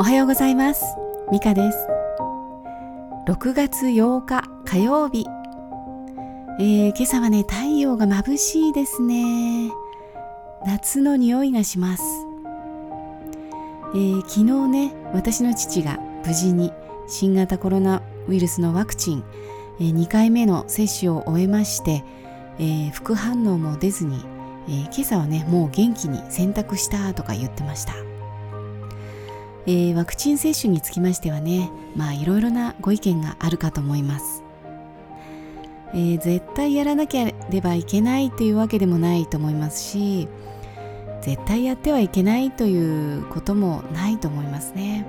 [0.00, 0.96] おはようございます。
[1.30, 1.86] ミカです。
[3.28, 5.26] 6月8日火曜日、
[6.58, 9.70] えー、今朝はね太陽が眩しいですね。
[10.64, 12.02] 夏の匂いがします、
[13.94, 16.72] えー、昨日ね私の父が無事に
[17.06, 19.24] 新型コロナウイルスのワクチン、
[19.80, 22.04] えー、2回目の接種を終えまして、
[22.58, 24.24] えー、副反応も出ずに
[24.68, 27.94] えー、今朝はねもう元気に洗濯したとか言ってました、
[29.66, 34.42] えー、ワクチン接種につきましてはねまあいろいろなご意見があるかと思います、
[35.92, 40.28] えー、絶対やらなければいけないというわけでもないと思いますし
[41.22, 45.06] 絶対やってはいけないということもないと思いますね、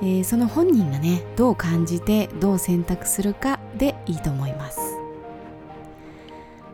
[0.00, 4.80] えー、その本人がねどう感じてどう選択するかでいいと思います。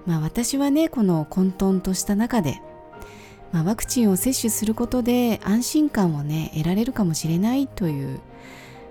[0.07, 2.63] まあ、私はねこの混沌とした中で、
[3.57, 8.21] まあ、ワクチンを接種することで安心感をね得られるかもしれないという、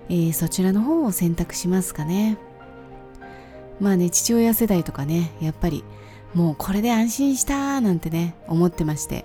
[0.08, 2.36] えー、そちらの方を選択しますかね。
[3.78, 5.84] まあね父親世代とかねやっぱり
[6.34, 9.24] もうこれで安心したなんてね思ってまして。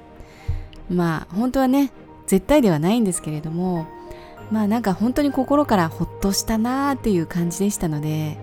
[0.92, 1.92] まあ本当はね
[2.28, 3.88] 絶対ではないんですけれども
[4.52, 8.38] まあなんか本当に心からほっとしたなーっていう感じでしたので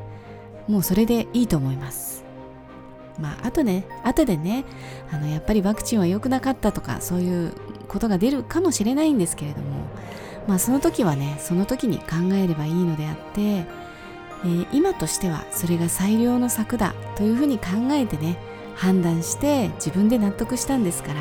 [0.67, 2.28] もうそれでいいと思います。
[3.21, 4.65] まあ、あとね、後でね、
[5.13, 7.53] あの、やっぱりワクチンは良くなかったとか、そういう
[7.89, 9.87] ことが出るかもしれないんですけれども、
[10.47, 18.39] まあ、その時はね、その時に考えればいいのであって、えー、今としてはそれが最良の策だというふうに考えてね、
[18.75, 21.21] 判断して自分で納得したんですから、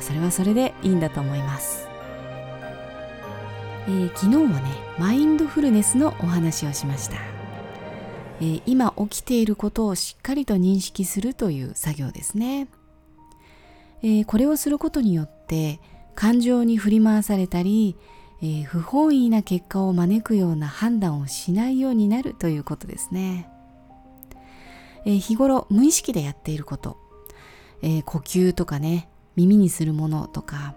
[0.00, 1.88] それはそれでいいんだと思います。
[3.88, 7.37] えー、昨日はね、マインドフルネスのお話をしました。
[8.40, 12.68] えー、今起きていることをしっかりと認識するという作業ですね、
[14.02, 15.80] えー、これをすることによって
[16.14, 17.96] 感情に振り回されたり、
[18.40, 23.48] えー、不本意な結果を招くような判断をしないようになるということですね、
[25.04, 26.98] え日頃無意識でやっていること、
[27.82, 30.74] え呼吸とかね耳にするものとか、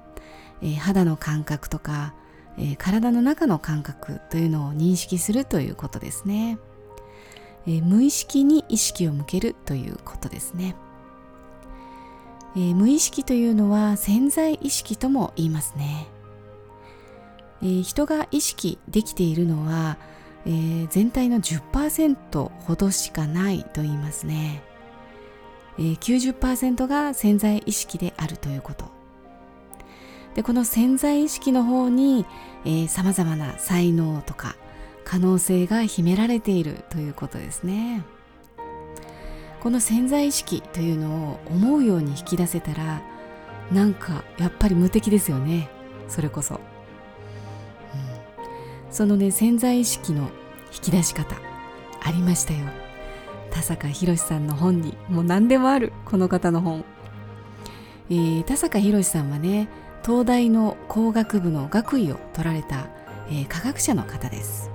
[0.61, 2.13] え肌の感覚とか、
[2.57, 6.59] え体の中の感覚というのを認識するということですね。
[7.67, 10.75] えー、無意識に意識を向けるということですね、
[12.55, 16.07] えー、無意識というのは潜在意識とも言いますね、
[17.61, 19.97] えー、人が意識できているのは、
[20.45, 24.63] え全体の10%ほどしかないと言いますね、
[25.77, 29.01] えー、90%が潜在意識であるということ。
[30.35, 32.25] でこの潜在意識の方に
[32.87, 34.55] さまざまな才能とか
[35.03, 38.03] 可能性が秘められているということですね。
[39.61, 43.01] この潜在意識というのを思うように引き出せたら
[43.71, 45.69] なんかやっぱり無敵ですよね。
[46.07, 46.61] それこそ、うん、
[48.89, 50.31] そのね潜在意識の
[50.73, 51.35] 引き出し方
[52.03, 52.59] ありましたよ。
[53.51, 56.85] 田坂宏さんの本にもう何でもあるこの方の本、
[58.09, 59.67] えー、田坂宏さんはね
[60.03, 62.87] 東大の工学部の学位を取られた、
[63.27, 64.71] えー、科学者の方です。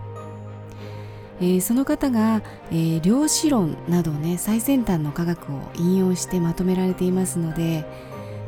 [1.40, 7.84] えー、その方が、えー、量子論などね最先端の科学を引用してまとめられていますので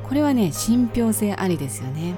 [0.08, 2.14] これはね信憑性ありですよね、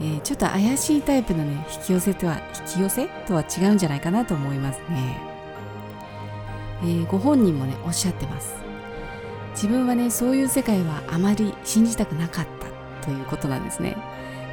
[0.00, 5.18] えー、ちょっと怪しいタイプのね引き寄せとは引き寄せとは違うんじゃないかなと思いますね、
[6.82, 8.54] えー、ご本人もねおっしゃってます。
[9.52, 12.46] 自分はねそういう世界はあまり信じたくなかっ
[13.00, 13.96] たということなんですね。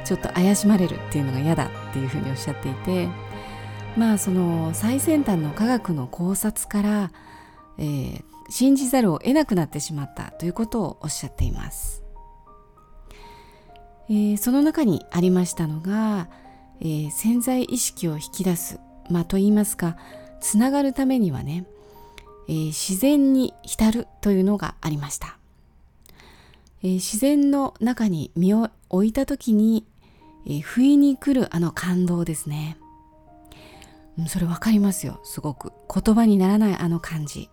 [0.04, 3.08] ちょっと怪しまれるっていうのが嫌だっていうふうにおっしゃっていて
[3.96, 7.12] まあその最先端の科学の考察から、
[7.78, 12.02] えー、信じざるを得なくなってしまったということをおっしゃっています。
[14.10, 16.28] えー、その中にありましたのが、
[16.80, 19.96] えー、潜在意識を引き出す、まあ、と言いますか
[20.40, 21.66] つながるためにはね、
[22.48, 25.36] えー、自然に浸るというのがありました、
[26.82, 29.84] えー、自然の中に身を置いた時に、
[30.46, 32.78] えー、不意に来るあの感動ですね
[34.26, 35.72] それわかりますよすごく。
[35.92, 37.50] 言葉にならないあの感じ、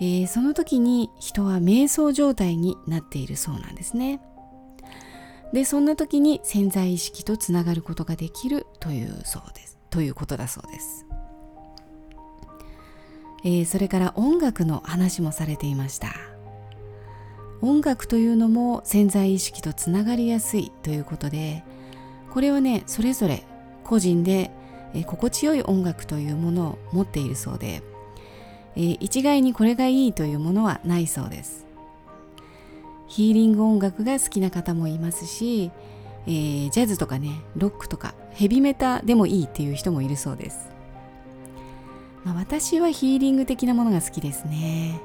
[0.00, 4.20] えー、その時に人は瞑想状態になっているそうなんですね。
[5.52, 9.78] でそんな時に潜在意識とつながることができるというそうです。
[9.90, 11.04] ということだそうです、
[13.44, 16.14] えー、それから音楽の話もされていました。
[17.60, 21.62] 音楽というのも潜在意識とつながりやすいということで
[22.30, 23.44] これはねそれぞれ
[23.84, 24.50] 個人で
[24.94, 27.82] え心地よい音楽というものを持っているそうで、
[28.76, 31.66] えー、一概にこれがいいというものはないそうです。
[33.08, 35.70] ヒーリング音楽が好きな方もいますし
[36.26, 40.68] えー、ジャズとかねロックとかヘビメタでもいいっていう人もいるそうです、
[42.24, 45.00] まあ、私はヒーリング的なものが好きですね。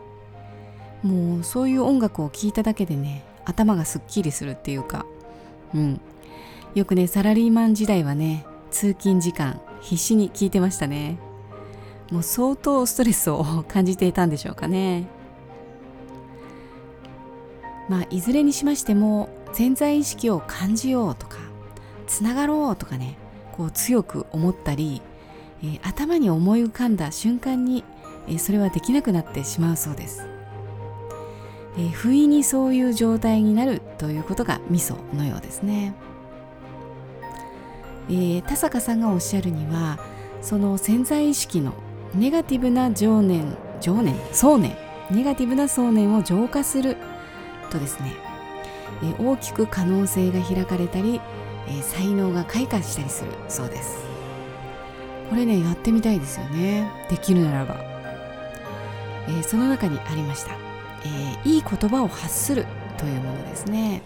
[1.04, 5.06] もうそういう音楽を聴いただけでね頭がすっきりするっていうか
[5.74, 6.02] うん。
[6.76, 11.20] よくねサラリーマン時代はね通勤時間必死に聞いてましたね。
[12.12, 15.08] もう相当ストレスを感じていたんでしょうかね。
[17.90, 21.38] まあいずれにしましても潜在意識を感じようとか
[22.06, 23.18] つながろうとかね
[23.54, 25.02] こう強く思ったり、
[25.64, 27.84] えー、頭に思い浮かんだ瞬間に、
[28.28, 30.28] えー、それはできなくなってしまうそうです、
[31.78, 35.96] えー、不意にそういう状態になるということがミソのようですね、
[38.10, 40.00] えー、田坂さんがおっしゃるには
[40.42, 41.74] その潜在意識の
[42.16, 44.76] ネガティブな情念情念想念
[45.12, 46.98] ネガティブな想念を浄化する
[47.70, 48.14] とですね、
[49.04, 51.22] えー、大きく可能性が開かれたり、
[51.68, 54.06] えー、才能が開花したりするそうです。
[55.30, 56.90] これねやってみたいですよね。
[57.10, 57.76] できるならば、
[59.28, 60.52] えー、その中にありました、
[61.06, 62.66] えいい言葉を発する
[62.98, 64.02] というものですね。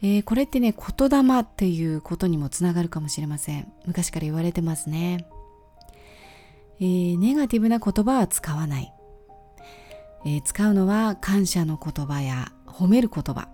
[0.00, 3.72] えー、これってね言霊っていうことにもつながるかもしれません。
[3.86, 5.26] 昔から言われてますね、
[6.80, 8.92] えー、ネガティブな言葉は使わない。
[10.24, 13.48] えー、使うのは感謝の言葉や褒める言葉。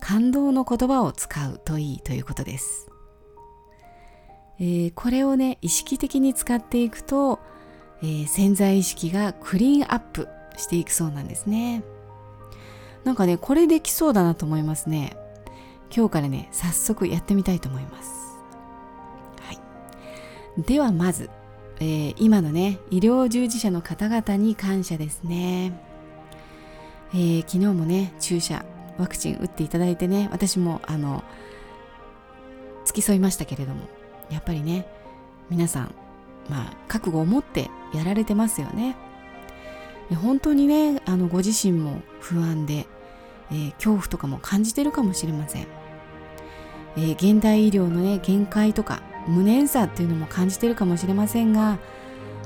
[0.00, 2.90] 感動の言葉を使うといいということです、
[4.60, 7.40] え、これをね意識的に使っていくと、
[8.02, 10.28] え、潜在意識がクリーンアップ
[10.58, 11.84] していくそうなんですね。
[13.04, 15.16] なんかねこれできそうだなと思いますね。
[15.94, 18.10] 今日からね早速やってみたいと思います。
[19.40, 20.62] はい。
[20.62, 21.30] ではまず
[21.80, 25.72] えー、今のね医療従事者の方々に感謝ですね、
[27.12, 28.64] えー、昨日もね注射
[28.98, 31.24] ワクチン打っていただいてね私もあの
[32.84, 33.88] 付き添いましたけれども
[34.30, 34.86] やっぱりね
[35.50, 35.94] 皆さん
[36.48, 38.96] まあ覚悟を持ってやられてますよね。
[40.22, 42.86] 本当にねあのご自身も不安で、
[43.54, 45.66] えー、恐怖とかも感じてるかもしれません、
[46.96, 51.78] えー、現代医療のね限界とか無念さっていうのも感じてるかもしれませんが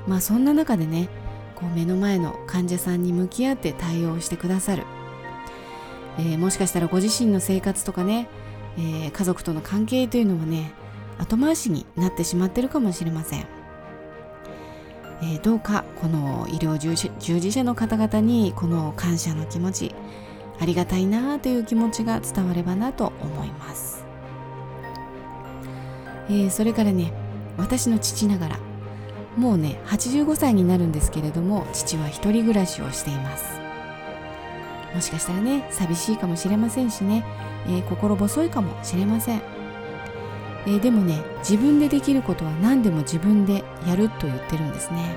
[0.06, 1.08] まあそんな中でね
[1.54, 4.84] こう目の前の患者さんに向き合って対応してくださる、
[6.18, 8.28] えー、もしかしたらご自身の生活とかね、
[8.78, 10.72] え、家族との関係というのはね
[11.18, 13.46] 後回しになってしまってるかもしれません、
[15.22, 19.94] えー、どうかこの医療従事者の方々にこの感謝の気持ち
[20.60, 24.04] ありがたいなという気持ちが伝わればなと思います。
[26.28, 27.12] えー、それからね
[27.56, 28.58] 私の父ながら
[29.36, 33.60] もうね85歳になるんですけれども父は一人暮らしをしています。
[34.94, 37.24] もしかしたらね寂しいかもしれませんしね、
[37.66, 39.42] えー、心細いかもしれません、
[40.66, 45.14] えー、でもね自分でできることは何でも自分でやると言ってるんですね、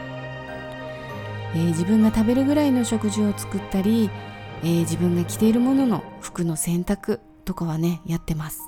[1.55, 4.09] えー、自分が食べるぐらいの食事を作ったり、
[4.63, 8.61] え自分が着ているものの服の洗濯とかはねやってます。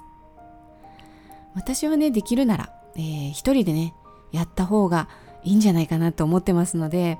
[1.56, 3.94] 私はねできるなら、えー、一人でね
[4.32, 5.08] やった方が
[5.44, 7.20] いいんじゃないかなと思ってますので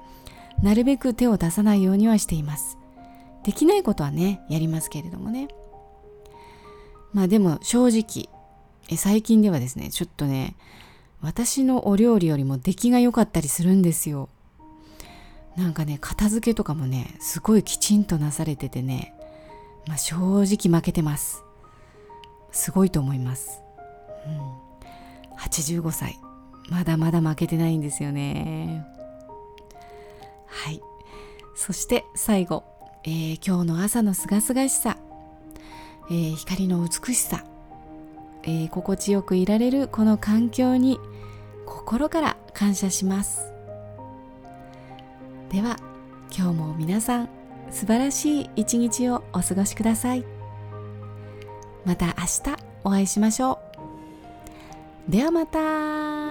[0.62, 2.78] なるべく手を出さないようにはしています。
[3.44, 5.48] できないことはねやりますけれどもね。
[7.12, 8.30] まあでも正直
[8.90, 10.56] え最近ではですねちょっとね
[11.22, 14.30] 私のお料理よりも出来が良かったりするんですよ。
[15.56, 19.14] なんかね片付けとかもねすごいきちんとなされててね、
[19.88, 21.44] まあ、正直負けてます。
[22.52, 23.62] すごいと思います。
[24.28, 26.20] うん、85歳。
[26.70, 28.86] まだまだ負けてないんですよね。
[30.46, 30.82] はい。
[31.56, 32.64] そして最後、
[33.04, 34.98] えー、今日の朝のすがすがしさ、
[36.10, 37.44] えー、光の美しさ、
[38.44, 41.00] えー、心地よくいられるこの環境に
[41.66, 43.53] 心から感謝します。
[45.54, 45.78] では
[46.36, 47.30] 今日も皆さん
[47.70, 50.26] 素晴らしい一日をお過ごしください。
[51.86, 52.14] また明
[52.54, 53.60] 日お会いしましょ
[55.08, 55.12] う。
[55.12, 56.23] ではまた。